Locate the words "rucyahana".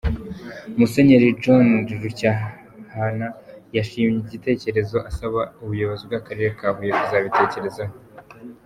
2.01-3.27